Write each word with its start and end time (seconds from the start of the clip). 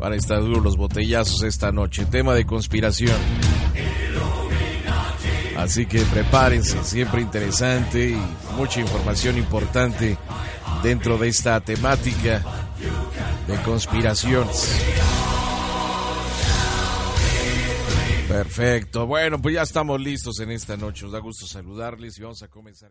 Van 0.00 0.14
a 0.14 0.16
estar 0.16 0.40
duros 0.40 0.64
los 0.64 0.76
botellazos 0.78 1.42
esta 1.42 1.70
noche. 1.72 2.06
Tema 2.06 2.32
de 2.32 2.46
conspiración. 2.46 3.16
Así 5.58 5.84
que 5.84 6.00
prepárense, 6.06 6.82
siempre 6.84 7.20
interesante 7.20 8.08
y 8.08 8.56
mucha 8.56 8.80
información 8.80 9.36
importante 9.36 10.16
dentro 10.82 11.18
de 11.18 11.28
esta 11.28 11.60
temática 11.60 12.42
de 13.46 13.56
conspiraciones. 13.62 14.70
Perfecto. 18.26 19.06
Bueno, 19.06 19.42
pues 19.42 19.54
ya 19.56 19.62
estamos 19.62 20.00
listos 20.00 20.40
en 20.40 20.50
esta 20.50 20.78
noche. 20.78 21.02
Nos 21.02 21.12
da 21.12 21.18
gusto 21.18 21.46
saludarles 21.46 22.16
y 22.18 22.22
vamos 22.22 22.42
a 22.42 22.48
comenzar. 22.48 22.90